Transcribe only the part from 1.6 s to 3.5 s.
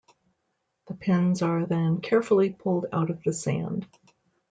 then carefully pulled out of the